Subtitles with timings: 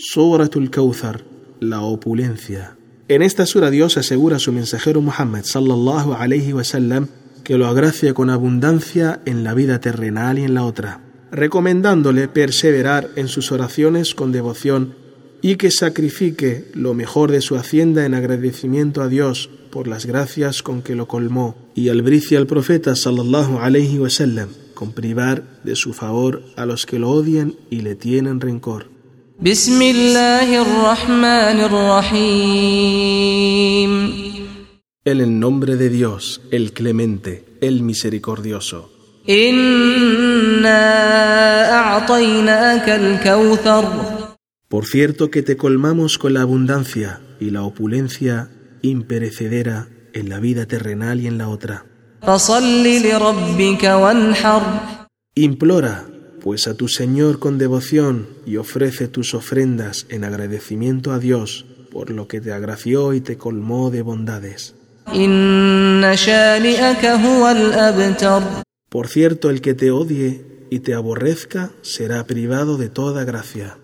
[0.00, 1.24] Suratul Kawthar,
[1.58, 2.76] la opulencia.
[3.08, 7.08] En esta sura Dios asegura a su mensajero Muhammad sallallahu alayhi wasallam
[7.42, 11.00] que lo agracia con abundancia en la vida terrenal y en la otra,
[11.32, 14.94] recomendándole perseverar en sus oraciones con devoción
[15.42, 20.62] y que sacrifique lo mejor de su hacienda en agradecimiento a Dios por las gracias
[20.62, 25.92] con que lo colmó y albricia al profeta sallallahu alayhi wasallam con privar de su
[25.92, 28.97] favor a los que lo odian y le tienen rencor.
[29.41, 31.59] بسم الله الرحمن
[32.93, 33.93] الرحيم
[35.05, 38.89] En el nombre de Dios, el clemente, el misericordioso.
[39.29, 40.81] إنا
[41.71, 43.85] أعطيناك الكوثر
[44.69, 48.49] Por cierto que te colmamos con la abundancia y la opulencia
[48.81, 51.85] imperecedera en la vida terrenal y en la otra.
[52.21, 54.61] فصل لربك وانحر
[55.35, 56.05] Implora,
[56.48, 62.08] pues a tu Señor con devoción y ofrece tus ofrendas en agradecimiento a Dios por
[62.08, 64.74] lo que te agració y te colmó de bondades.
[68.88, 73.76] Por cierto, el que te odie y te aborrezca será privado de toda gracia.